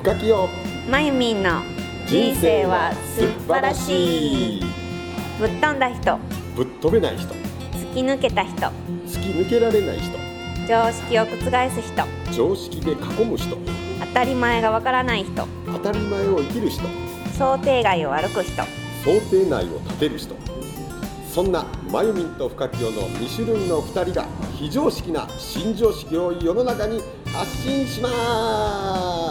[0.00, 0.48] 深きよ
[0.90, 1.60] まゆみんの
[2.06, 4.64] 人生は素晴らしい。
[5.38, 6.18] ぶっ飛んだ人。
[6.56, 7.34] ぶっ飛べない人。
[7.74, 8.56] 突き抜けた人。
[9.06, 10.16] 突き抜けられない人。
[10.66, 12.32] 常識を覆す人。
[12.32, 13.58] 常識で囲む人。
[14.00, 15.46] 当たり前がわからない人。
[15.66, 16.82] 当たり前を生きる人。
[17.36, 18.62] 想定外を歩く人。
[19.04, 20.34] 想定内を立てる人。
[21.28, 24.26] そんなまゆみんと深清の2種類の2人が
[24.56, 29.29] 非常識な新常識を世の中に発信します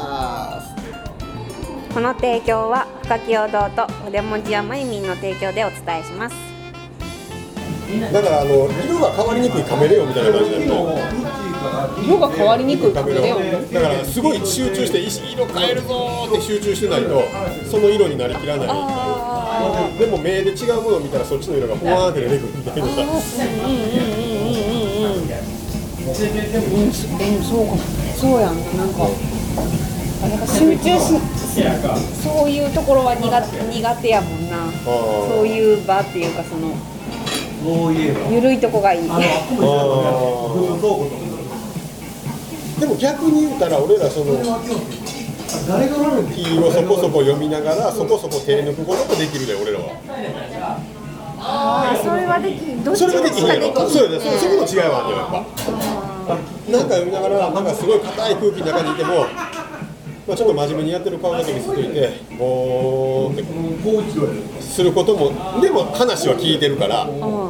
[2.00, 6.36] この提供は深き堂と筆文字やまゆみんの提供でお伝えします。
[8.14, 10.96] だからあの色が変わりにくいカメレオンみたいな感じだと
[12.02, 17.22] 色が変わりにくいカメレオンだからすごい集中して色変えるぞーって集中してないと
[17.70, 18.68] その色になりきらない
[20.00, 22.88] でも目で違うものを見たらそっちの色がふわーって出てくるみたいな。
[22.88, 23.06] さう
[27.36, 27.76] んそうか。
[27.76, 27.78] も
[28.16, 28.56] そうやん。
[28.56, 29.04] なんか
[30.48, 31.49] 集中し
[32.24, 33.30] そういうところは苦
[33.72, 34.72] 苦手やもんな。
[34.84, 36.74] そういう場っていうかその
[38.32, 39.10] ゆるいとこがいい。
[42.80, 44.38] でも逆に言うたら俺らその
[46.34, 50.80] キーをそこそこ読みながらそこそこ手抜くこともできるで俺らは。
[51.42, 53.68] あそれはできどっちそれができひんやろ。
[53.68, 56.36] しかできそうやねそそこの違いはあるよやっぱ。
[56.72, 59.26] なんか読みながらなんかすごい硬い空気の中にいても
[60.30, 63.44] まあ、ちょっと真面目にやってる顔だけ見せといてぼーって。
[64.62, 67.06] することもでも話は聞いてるから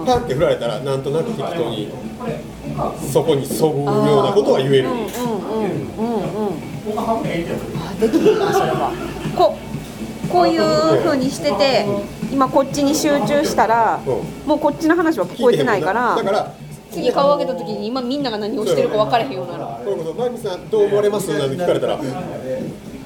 [0.05, 1.91] パンって振られたらなんとなく適当に
[3.11, 4.89] そこにそぐようなことは言える。
[4.89, 5.07] うんうんうん
[5.97, 6.15] うん
[6.47, 6.97] うん。
[6.97, 7.21] あ
[7.99, 8.91] できるなそれは。
[9.37, 9.57] こ
[10.31, 10.61] こういう
[11.03, 11.85] 風にしてて
[12.31, 16.15] 今こっちに集中したらうもうこっちの話は聞こえてないから。
[16.15, 16.53] だから
[16.91, 19.63] 次顔上げた時に今みんなが何をしてるか分からへんようになる。
[19.85, 21.99] これこそ「マミさんどう思われます?」なんて聞かれたら「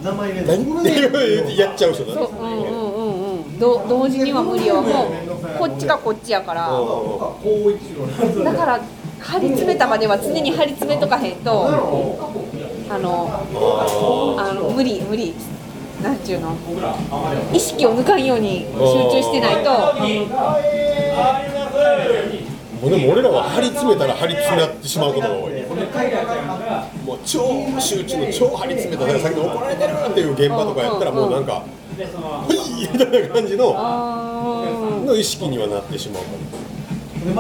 [0.03, 2.16] 何?」って言ってやっちゃう人だね。
[2.16, 3.59] そううんうんうんうん。
[3.59, 4.81] ど同時には無理よ。
[4.81, 5.06] もう
[5.58, 6.69] こっちかこっちやから。
[8.44, 8.80] だから
[9.19, 11.68] 張り詰めたまでは常に張り詰めとかへんと
[12.90, 13.30] あの
[14.38, 15.34] あの無理無理。
[16.03, 16.53] なんちゅうの？
[17.53, 18.75] 意識を抜かんように集
[19.09, 19.69] 中してないと
[22.83, 25.53] もうでも俺らは張り詰めたら張り詰めってしまうことが多い。
[27.05, 33.71] もう超集中の超張り詰めただからさっきの怒られてるっていう現場とかやったらもうなんか「はい!」みたいな感じの
[35.05, 36.23] の意識にはなってしまう。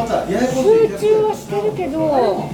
[0.07, 0.31] か集
[1.11, 2.47] 中はしてるけど。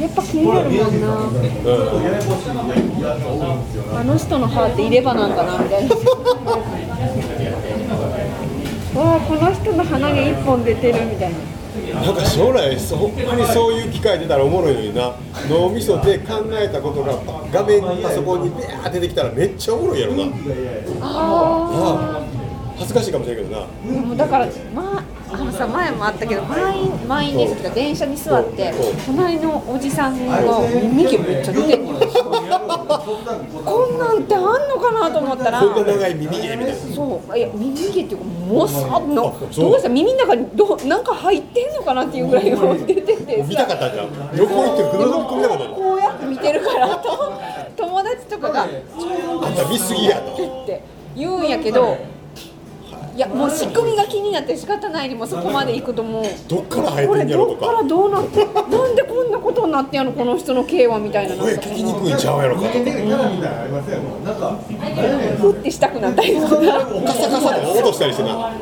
[0.00, 1.06] やっぱ気になるもんな。
[3.08, 3.18] ら、う
[3.96, 3.98] ん。
[3.98, 5.96] あの人の歯って入れ歯なんかなみたいな
[8.96, 11.38] わあこの人の鼻毛一本出てるみたいな。
[12.02, 15.14] なんか将来そほんまにそういう機会出たらおもろいのにな。
[15.50, 17.18] 脳みそで考えたことが
[17.52, 20.24] 画面にパソコンにビャー出てきたらめっちゃおもろいやろな。
[20.24, 20.28] あ
[21.02, 22.24] ああ
[22.78, 24.16] 恥ずかしいかもしれんけどな。
[24.16, 28.72] だからまああのさ前もあったけど満員満員電車とか電車に座って
[29.04, 30.40] 隣のおじさんが
[30.82, 32.05] 耳毛めっちゃ出てんのよ
[32.48, 35.60] こんなんってあんのかなと思ったら。
[35.60, 36.74] こんな長い耳毛みたいな。
[36.74, 39.14] そういや耳毛っていうかもうさの
[39.54, 44.06] どうした耳の中にどうなんか入ってんのかなっていうぐらい出てて見たかったじゃん。
[44.36, 47.32] 横行ってぐるぐる込みたかったじこうやって見てるからと
[47.76, 48.68] 友達とかがあん
[49.54, 50.32] た見すぎやと。
[50.32, 50.82] って
[51.16, 51.96] 言うんやけど
[53.16, 56.24] いやもう仕組みが気になって仕方ないにもそこまで行くともう。
[56.48, 62.68] どっから生えこれてんやろとどっからかどうなってなんでこんなことになってんやろこの人の毛はみたいななんか声聞きにくいんちゃうやろかと。
[62.68, 64.58] か
[65.40, 66.60] ふってしたくなったりとかカ
[67.14, 68.52] サカサとか落としたりしてな。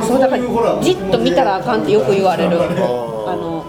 [0.00, 0.42] そうだから
[0.80, 2.56] じっと見たらあかんってよく言われる。
[2.62, 3.64] あの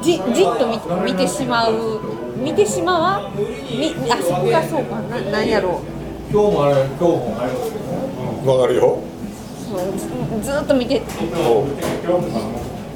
[0.00, 0.22] じじっ
[0.56, 0.68] と
[1.02, 5.00] 見見てしまう見てしまわみあそこがそうか。
[5.02, 5.80] ななんやろ
[6.32, 6.36] う。
[8.48, 8.98] わかるよ。
[9.68, 9.78] そう。
[10.42, 11.00] ずずっと見て。
[11.00, 11.04] な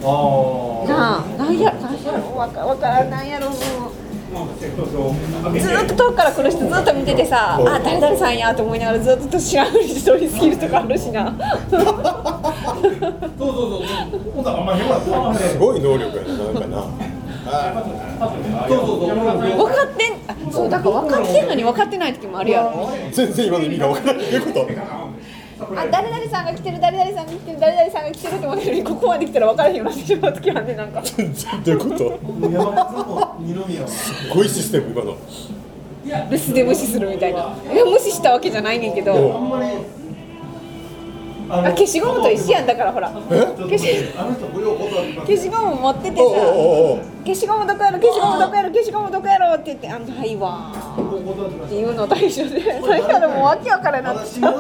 [0.03, 3.11] あなんやなんやろわかわからん。
[3.11, 3.59] なんやろもう。
[5.59, 11.35] ずっと遠くから来る人ずっと見ててさあ誰々さんやと思いながらずっと知らんふりして通り過ぎるとかあるしな
[11.67, 11.77] す
[15.59, 17.10] ごい能力やななんかな
[17.51, 18.79] 分
[19.69, 22.91] かってんあそうだから分かってんのに分かってない時もあるやろ。
[23.13, 24.67] 全然今の意味が分からないってこと。
[25.77, 31.03] あ誰々さんが来てる誰々さんが来てる誰々さんが来てるって思ってるのにここまで来たら分からへんようになってしまう時はねなんか。
[31.03, 31.97] 全然どういうこと？
[33.89, 34.93] すっごいシステム。
[34.93, 35.17] 今の
[36.03, 37.55] 留守で無視するみたいな。
[37.71, 39.13] いや無視したわけじゃないねんけど
[41.51, 43.11] あ消しゴムと一緒やんだからほら。
[43.11, 43.87] 消し
[45.27, 46.23] 消しゴム持っててさ
[47.25, 50.73] 消しゴムどこやろ消しゴムどこやろ消しゴムどこやろって言って「あんたはいわ」
[51.67, 54.31] っていうのと一緒でそれからもう訳わからなって。
[54.31, 54.59] きた向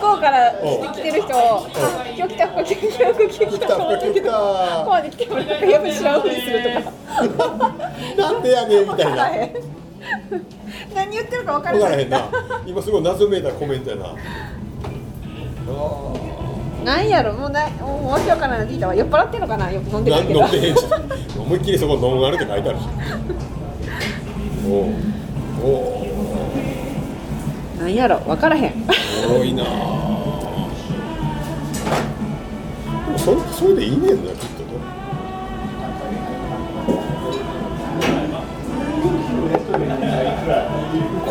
[0.00, 0.52] こうから
[0.92, 1.66] 来てる人を
[2.14, 3.66] 「今日来た今日来た今日来た来た来た。
[3.66, 7.72] 来たここまで来てもらってやっぱ知らんふりするとか。
[8.18, 9.30] なんでやねんみたいな
[10.94, 12.28] 何言ってるか分から分からへんな。
[12.66, 14.14] 今すごい謎めいたコメントやな。
[16.84, 18.94] なんやろもうなもうわけわからないって言ったわ。
[18.94, 19.70] 酔っ払ってんのかな？
[19.70, 20.40] よく飲んでるけど。
[20.40, 20.84] 飲んでへんし
[21.38, 22.82] 思いっきりそこノンアルって書いてあるし。
[24.68, 24.84] おう。
[25.64, 26.02] お
[27.78, 27.80] う。
[27.80, 28.72] なんやろ分からへん。
[28.90, 29.62] すごいな。
[29.64, 29.70] で
[33.12, 34.32] もそれそれでいいねんな。
[34.32, 34.48] きっ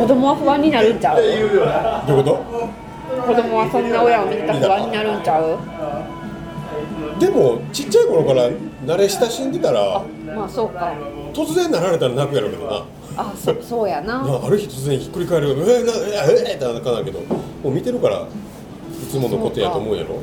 [0.02, 1.18] 子供は不安になるんちゃう？
[1.18, 1.60] どういう
[2.24, 2.40] こ
[3.28, 5.58] 子供はそんな親を見てたら不安になるんちゃう？
[7.20, 10.02] とでもちっちゃい頃から慣れ親しんでたら
[10.36, 10.92] まあそうか。
[11.34, 12.84] 突然なられたら泣くやろうけどな。
[13.18, 14.18] あそそうやな。
[14.26, 17.26] まあ、ある日突然ひっくり返る「えー、なえー、えー、ってなかなけども
[17.66, 18.26] う見てるからい
[19.08, 20.16] つものことやと思うやろ。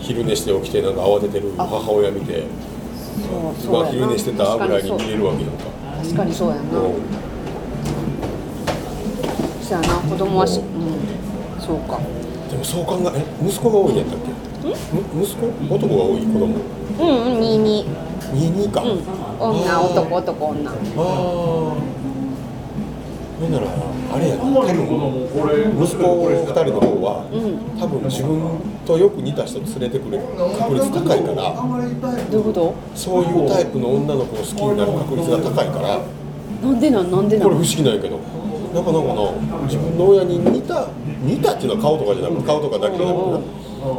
[0.00, 2.44] 昼寝して起きてなんか慌ててる母親見て
[3.60, 5.64] そうそう昼寝してたぐらいに見えるわけやんか。
[6.02, 6.60] 確かにそうやな。
[6.62, 7.25] うん
[9.66, 10.64] そうやな子供はしうん
[11.60, 11.98] そうか。
[12.50, 14.30] でもそう考ええ息子が多いんやったっけ？
[14.66, 14.72] む
[15.24, 15.46] 息子？
[15.74, 16.46] 男が多い子供？
[16.46, 17.84] うんうん22
[18.32, 18.90] 22か、うん。
[19.50, 20.70] 女男男女。
[20.70, 21.74] ああ
[23.38, 23.66] ほんなら
[24.14, 24.42] あれやな。
[24.44, 24.64] 多分
[25.84, 27.34] 息子2人の方は、ん。
[27.78, 28.40] 多分自分
[28.86, 30.20] とよく似た人連れてくる。
[30.58, 31.52] 確率高いから。
[32.30, 32.74] どういうこと？
[32.94, 36.00] そういうタイプの女の子を好きになる確率が高いから。
[36.62, 38.18] なんでなんなんでなこれ不ん思議なんやけど
[38.74, 39.30] なかなかな
[39.64, 40.88] 自分の親に似た
[41.22, 43.18] 似たっていうのは顔とかじゃなくて顔とかだけじゃなく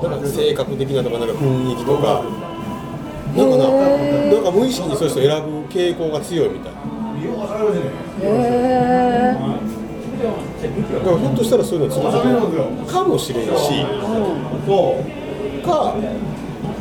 [0.01, 2.23] てななんか性格的なとかなんか雰囲気とか
[3.35, 6.73] なんかななんか無意識にそういう人選ぶ傾向が強いみたい
[8.21, 8.25] へ
[9.33, 9.37] え
[10.93, 13.51] だからひょっとしたらそういうのは続けてかもしれんし
[15.63, 15.93] か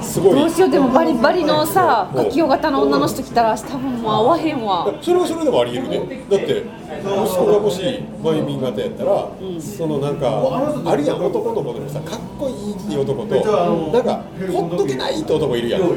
[0.07, 0.35] すごい。
[0.35, 2.25] どうしようでもバリバリのさうん。
[2.25, 4.87] 書き型の女の人来たら多分もう合わへんわ。
[5.03, 5.99] それはそれでもありえるね。
[6.31, 7.83] だって息子がもし
[8.23, 9.29] マイミン型やったら、
[9.61, 10.27] そのなんか
[10.87, 13.35] あるやん男の子でもさかっこいいっていう男と
[13.93, 14.23] なんか
[14.53, 15.83] ほっとけないって男いるやん。
[15.83, 15.95] こ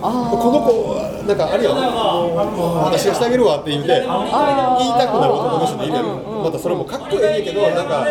[0.00, 1.74] あの子なんかあるやん。
[1.74, 6.04] 私がしてあげるわって言って言いたくなる男の人もいるやん。
[6.44, 8.06] またそれもかっこいいけどなんか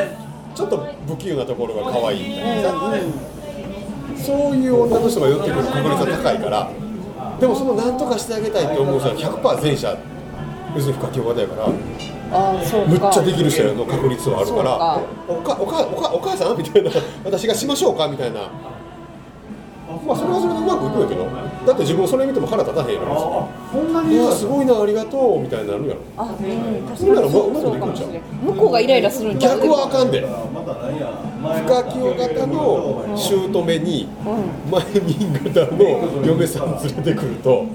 [0.53, 2.71] ちょっと不器用なところが可愛いみたいな。
[2.71, 2.75] さ
[4.23, 6.71] そういう女の人が寄ってくる確率が高いから
[7.39, 9.97] でもその何とかしてあげたいって思う人は100%前者
[10.75, 16.91] 要するに不可教型やからむっちゃできる人の確率はあるからおかおかおかお母さんみたいな
[17.23, 18.41] 私がしましょうかみたいな。
[20.05, 21.25] まあそれはそれでうまくいくんやけど
[21.67, 23.49] だって自分それ見ても腹立たへんやろ。
[24.09, 26.01] いやすごいなありがとうみたいになるやろ。
[26.15, 28.07] あうん確それならかにそううまくそうできるんちゃう？
[28.07, 28.21] かもしれん。
[28.23, 30.11] 向こうがイライラするん逆はあかん。
[30.11, 30.27] で不
[31.67, 34.07] 可教型の姑に
[34.71, 37.65] 前民型の嫁さん連れてくると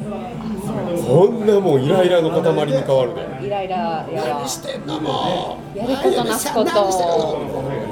[1.06, 3.46] こんなもんイライラの塊に変わるで。
[3.46, 4.48] イライラやわ。
[4.48, 5.78] してんのもう。
[5.78, 6.70] やることなすこと。
[6.72, 6.82] 言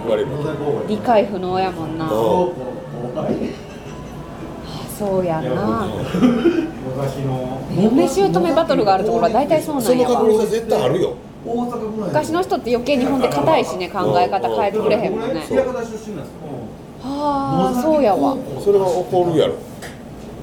[0.08, 0.28] われる。
[0.88, 2.06] 理解不能やもんな。
[2.06, 3.69] うん
[5.00, 5.88] そうやな。
[7.74, 10.16] 嫁姑バトルがあるところは大体そうなんやわ。
[10.16, 11.14] 確率は絶対あるよ。
[12.04, 15.42] 昔の人って余計にほんで硬いしね考え方変えてくれへんもんね。
[15.48, 15.58] そう。
[15.58, 15.64] は
[17.74, 18.36] あそうやわ。
[18.62, 19.54] それは起こるやろ。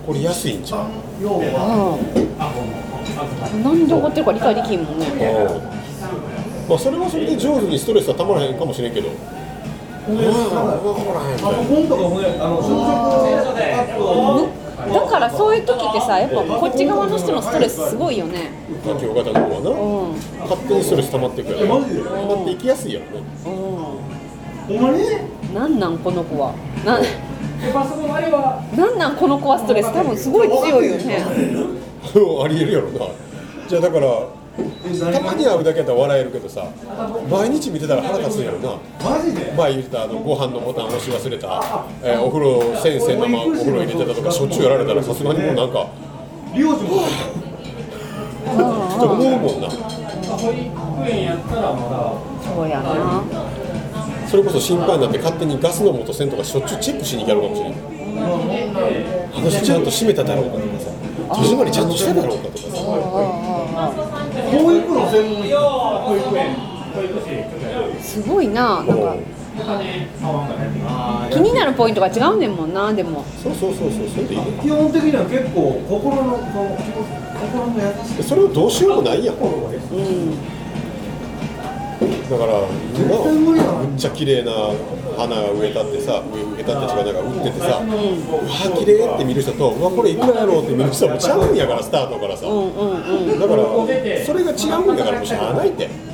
[0.07, 0.79] これ安いんちゃう？
[1.21, 1.41] うん。
[3.63, 3.87] なん。
[3.87, 5.05] で怒ってるか理解できんもんね。
[6.67, 9.09] まあそれはそれで上手にストレスはたまらへんかもしれんけど。
[10.09, 10.17] うん。
[10.17, 10.25] 分
[15.19, 18.51] からそういう時ってさやっぱこっち側の人のストレスすごいよね。
[18.85, 19.69] 環境型の方はな。
[19.69, 19.73] う
[20.13, 20.15] ん。
[20.49, 21.79] 勝手にストレス溜まっていくやろ溜
[22.35, 23.53] まっていきやすいやろねほん
[25.53, 26.53] なんなんこの子は？
[26.85, 26.99] な
[28.75, 29.91] なんなんこの子はストレス？
[29.93, 31.23] 多分すごい強いよね。
[32.43, 33.07] ありえるやろな。
[33.67, 34.07] じゃあだから
[34.57, 36.65] たまに会うだけやったら笑えるけどさ
[37.29, 38.79] 毎日見てたら腹立つんやろな。
[39.03, 39.53] マジで？
[39.55, 45.87] 前言ってたあのご飯のボタン押し忘れた、えーお風呂先生のままお風呂入れてたとかしょっちゅうやられたらさすがにもうなんか
[46.53, 49.69] 利用時もって思うもんな。
[49.69, 53.23] 保育園やったらまだそうやな。
[54.27, 57.79] それこそ心配になって勝手にガスの元栓とかしょっちゅうチェックしに行けるかもしれない
[59.33, 60.91] あの人ちゃんと閉めただろうかとかさ
[61.29, 62.67] 戸締まりちゃんとしただろうかとかさ
[64.51, 65.43] 保育の専門
[66.07, 66.55] 保育園
[68.01, 69.15] すごいななんか。
[71.31, 73.25] 気になるポイントが違うねんもんなでも。
[73.41, 74.07] そうそうそうそう。
[74.07, 79.35] それでいいね基本的には結構心の心の優しそれをどうしようもないやん。
[79.35, 80.56] うん
[82.29, 84.51] だから今むっちゃ綺麗な
[85.17, 93.63] 花が植えたってさ植えたって違うなんか売っててさ、うわ綺麗って見る人とうわこれいくらやろうって見る人もちゃうんやからスタートからさ、だから
[94.25, 96.07] それが違うんやからもうしゃあないって、うん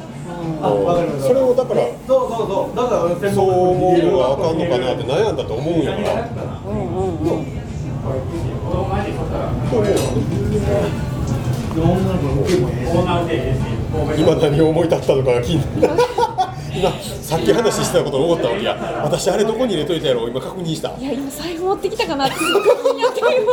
[0.64, 2.76] それをだからそうそうそう。
[2.76, 6.30] だからそう思うのがあかんのかなって悩んだと思うんやから。
[6.66, 7.64] うんうんうん
[14.18, 15.94] 今何を思い立ったのかが気になる。
[16.76, 18.76] 今さっき話してたことを思ったわけや。
[19.04, 20.26] 私あれどこに入れといたやろ？
[20.26, 20.90] う今確認した。
[21.00, 23.46] いや今財布持ってきたかなってすごく気になって今いう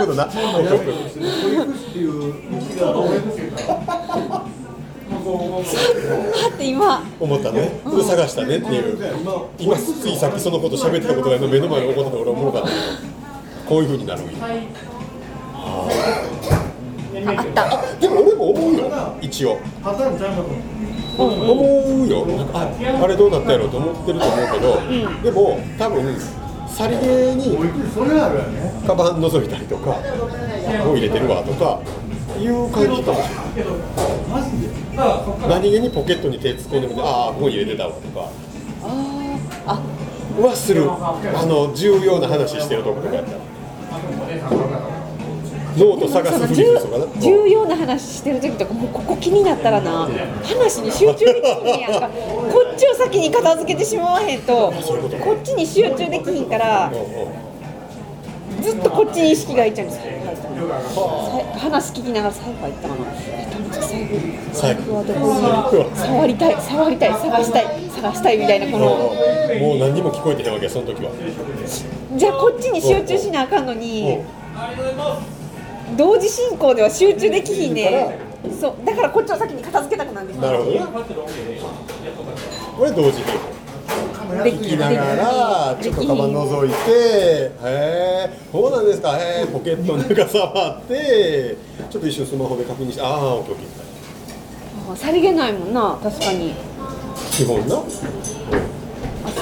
[0.00, 0.24] ことな。
[0.24, 2.34] っていう
[2.78, 2.92] 道が
[6.44, 7.02] あって今。
[7.20, 7.80] 思ったね。
[7.84, 8.56] それ探したね。
[8.56, 8.98] っていう。
[9.58, 12.68] 今ついさっきそのこと喋ってたことが目の前に起こってて俺はおもろかった。
[13.68, 14.30] こういう風になるんや。
[15.56, 15.90] ああ
[17.32, 17.82] った。
[18.00, 19.16] でも俺も思うよ。
[19.20, 19.58] 一応。
[19.82, 20.42] パターンちゃうか
[21.16, 22.26] と思うよ。
[22.52, 22.70] あ
[23.02, 24.80] あれどうなったやろうと思ってると思うけど、
[25.22, 26.16] でも多分
[26.68, 27.56] さりげに
[28.86, 29.90] カバン覗いたりとか
[30.90, 31.80] を入れてるわとか
[32.38, 33.64] いう感じかもしれ
[34.96, 35.48] ない。
[35.48, 38.28] 何気にポケットに手突っ込んでみてああここに入れてたわとか。
[39.66, 39.80] あ
[40.40, 40.90] はする。
[40.90, 43.32] あの重要な話してるところとかやった。
[43.32, 43.38] ら
[45.76, 50.08] ノート探すふりとかな重要な話してる時とかもうここ気になったらな
[50.42, 52.08] 話に集中できひんやんか。
[52.08, 56.92] こっちを先に片付けてしまわへんとこっちに集中できひんから
[58.62, 60.00] ずっとこっちに意識がいっちゃうんです。
[61.58, 63.04] 話聞きながら財布入ったかな。
[63.26, 65.20] えっと財布財布はどこ
[65.90, 65.96] に？
[65.96, 68.86] 触りたい触りたい探したい探したいみたいなこの。
[68.86, 71.10] もう何にも聞こえてへんわけやその時は。
[72.16, 74.20] じゃあこっちに集中しなあかんのに
[75.96, 78.18] 同時進行では集中できひんね
[78.60, 78.84] そう。
[78.84, 80.80] だからこっちを先に片付けたくなるんですなるほどね。
[82.76, 83.24] これ同時に
[84.42, 89.16] で聞きながらちょっとカバン覗いてへえそうなんですか。
[89.18, 91.56] へえポケットの中触って
[91.90, 93.54] ちょっと一瞬スマホで確認してああオッケー
[94.90, 96.52] オッさりげないもんな確かに。
[96.52, 96.54] ー
[97.30, 97.76] 基本な。
[97.76, 97.82] あ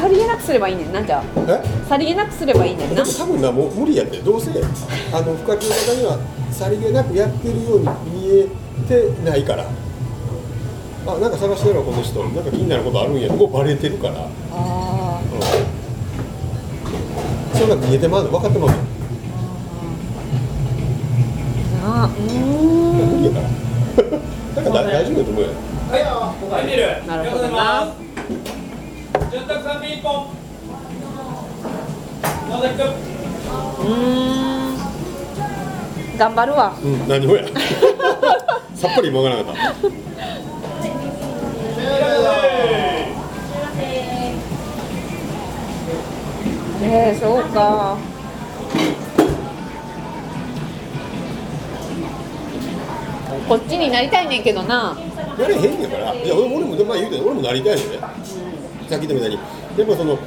[0.03, 0.93] さりげなくすればいいねん。
[0.93, 1.23] なじゃ
[1.89, 3.05] さりげなくすればいいねんな。
[3.05, 4.51] 多分なもう無理やってどうせ。
[4.51, 6.19] あの深木の方には
[6.51, 8.49] さりげなくやってるように見え
[8.89, 9.65] てないから。
[11.07, 12.19] あなんか探してるわこの人。
[12.21, 13.33] なんか気になることあるんや。
[13.33, 15.21] もうバレてるから、うん、あ
[17.55, 18.75] それが見えてまうの分かってまうの。
[18.75, 18.79] ー。
[21.81, 22.97] なあうーん。
[23.07, 23.47] 無理やか
[24.57, 24.63] ら。
[24.67, 25.49] だから大丈夫だと思うよ。
[27.07, 28.02] なるほどな
[29.53, 30.29] 潤沢さんピンポン
[32.49, 32.87] 野崎君。
[32.87, 33.93] うー
[36.15, 36.19] ん。
[36.19, 36.75] 頑張るわ。
[36.83, 37.45] うん何をや。
[38.75, 39.61] さっぱり今わからなかった。
[46.85, 47.99] えー、そうか。
[53.49, 54.97] こっちになりたいねんけどな。
[55.39, 56.15] やれへんねんから。
[56.15, 57.99] いや俺も俺も、まあ、言うて俺もなりたいねんね
[58.93, 59.39] さっき言ったみたいに
[59.75, 60.19] でもその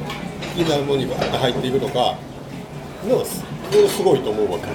[0.56, 2.18] 気になるものにバーッと入っていくとか
[3.08, 3.44] のそ
[3.78, 4.66] れすごいと思うわけ。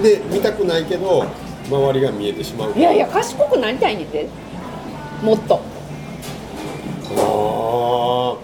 [0.00, 1.26] で見たくないけど
[1.68, 2.72] 周りが見えてしまう。
[2.72, 4.26] いやいや賢くなりたいねんて。
[5.22, 5.60] もっと。
[7.18, 8.36] あ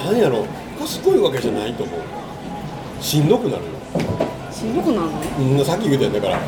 [0.00, 0.46] あなんやろ。
[0.78, 2.00] 賢いわけじゃないと思う。
[3.02, 3.70] しんどくなるよ。
[4.50, 5.12] しんどくなるの？
[5.58, 6.40] うんさっき言ったやんだから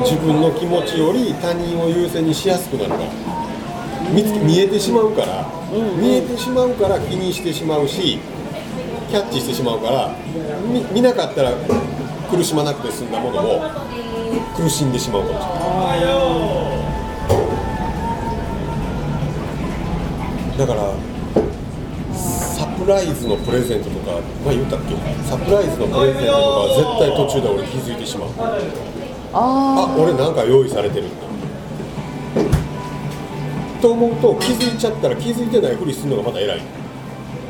[0.00, 3.37] 自分の気持ちより他人を優先にしやすくなるから
[4.14, 5.46] 見つけ見えてしまうから、
[6.00, 8.18] 見えてしまうから気にしてしまうし
[9.10, 10.14] キャッチしてしまうから
[10.72, 11.52] 見見なかったら
[12.30, 13.60] 苦しまなくて済んだものを
[14.56, 15.54] 苦しんでしまうかもしれな
[20.54, 20.58] い。
[20.58, 20.92] だから
[22.12, 24.96] サプライズのプレゼントとか前言ったっけ？
[25.28, 28.28] サプライズのプレゼントとかは絶対途中で俺気づいてしまう。
[29.32, 31.06] ああ俺なんか用意されてる。
[31.06, 31.27] んだ
[33.80, 36.60] と思うと気づいちゃったら気づいてないふりするのがまた偉い。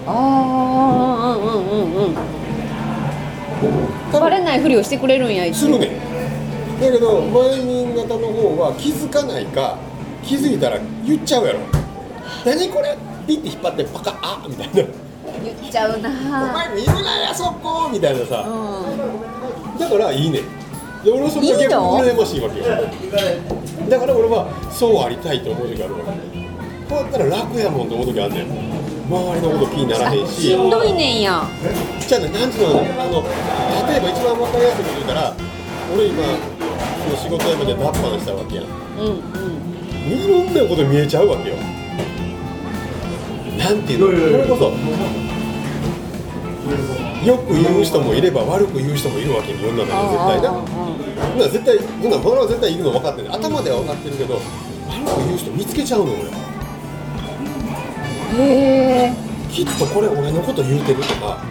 [0.06, 2.04] ああーうんうんうん。
[2.04, 2.14] うん
[4.12, 5.86] バレないふりをしてくれるんやするね。
[5.88, 9.76] んだけど前民型の方は気づかないか
[10.22, 11.58] 気づいたら言っちゃうやろ。
[12.46, 14.74] 何これピッて引っ張ってパカッあみたいな。
[14.74, 16.08] 言っちゃうおな
[16.52, 18.44] 前見るなやそこみたいなさ。
[18.46, 19.78] うん。
[19.78, 20.40] だからいいね。
[20.40, 20.42] ん
[21.04, 22.64] で俺はそれが逆羨ましいわけよ
[23.88, 26.00] だから俺はそうありたいと思う時あるわ。
[26.00, 26.06] け
[26.88, 28.46] こうやったら楽やもんと思う時あんねん。
[29.08, 30.42] 周りのこと気にならへんし。
[30.42, 31.42] しんどいねんや。
[32.00, 33.24] じゃあね、なんていうのあの
[33.88, 35.34] 例えば一番分かりやすいこと言ったら
[35.94, 36.22] 俺今
[37.04, 38.66] その仕事辞めて脱藩したわけやん。
[38.66, 40.12] うんうん。
[40.12, 41.56] いろんなこと見えちゃうわけよ。
[43.58, 44.06] なんていうの？
[44.06, 44.72] これこそ
[47.24, 50.50] よく言う人もいれば悪く言う人もいるわけよ世の中に絶対な。
[50.50, 50.52] あ
[51.28, 54.46] そんな絶対そんなこれは絶対いるの分かってる頭では分かってるけど悪く
[55.26, 56.34] 言う人見つけちゃうの俺あ
[58.38, 58.42] へ
[59.10, 59.14] え。
[59.50, 61.42] きっとこれ俺のこと言うてるとか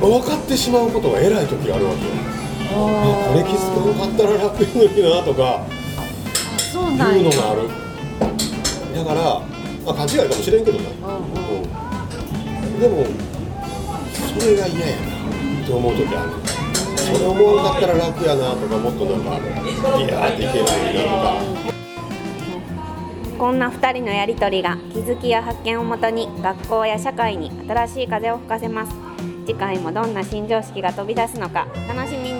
[0.00, 2.10] 分かってしまうことが偉い時があるわけよ。
[2.72, 2.74] あ
[3.32, 5.66] これ気づかなかったら楽やのになとか
[6.74, 7.68] いうんのがある。
[8.96, 9.40] だから、
[9.84, 13.04] まあ、勘違いかもしれんけどな、うんうんうん、でも
[14.38, 16.30] それが嫌やなと思う時ある
[16.96, 21.08] それ思わなかったら楽やなとかもっとなんかいやーっていけるのになと
[21.70, 21.76] か。
[23.38, 28.92] こんな2人のやり取りが気づきや発見をもとに学校や社会に新しい風を吹かせます。
[29.46, 32.35] 次回もどんな新常識が飛び出すのか楽しみに。